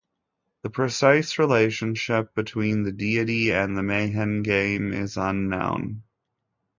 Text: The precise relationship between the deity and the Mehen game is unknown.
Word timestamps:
The 0.63 0.71
precise 0.71 1.37
relationship 1.37 2.33
between 2.33 2.81
the 2.81 2.91
deity 2.91 3.53
and 3.53 3.77
the 3.77 3.83
Mehen 3.83 4.41
game 4.43 4.93
is 4.93 5.15
unknown. 5.15 6.01